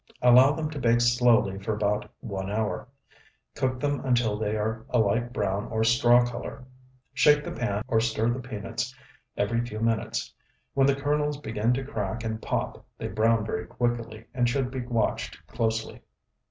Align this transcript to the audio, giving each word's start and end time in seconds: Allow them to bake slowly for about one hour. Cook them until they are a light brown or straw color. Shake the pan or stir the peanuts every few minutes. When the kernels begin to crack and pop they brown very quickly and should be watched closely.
Allow 0.23 0.53
them 0.53 0.67
to 0.71 0.79
bake 0.79 0.99
slowly 0.99 1.59
for 1.59 1.75
about 1.75 2.09
one 2.21 2.49
hour. 2.49 2.87
Cook 3.53 3.79
them 3.79 4.03
until 4.03 4.35
they 4.35 4.57
are 4.57 4.83
a 4.89 4.97
light 4.97 5.31
brown 5.31 5.65
or 5.67 5.83
straw 5.83 6.25
color. 6.25 6.65
Shake 7.13 7.43
the 7.43 7.51
pan 7.51 7.83
or 7.87 7.99
stir 7.99 8.31
the 8.31 8.39
peanuts 8.39 8.95
every 9.37 9.63
few 9.63 9.79
minutes. 9.79 10.33
When 10.73 10.87
the 10.87 10.95
kernels 10.95 11.37
begin 11.37 11.71
to 11.73 11.83
crack 11.85 12.23
and 12.23 12.41
pop 12.41 12.83
they 12.97 13.09
brown 13.09 13.45
very 13.45 13.67
quickly 13.67 14.25
and 14.33 14.49
should 14.49 14.71
be 14.71 14.81
watched 14.87 15.45
closely. 15.45 16.01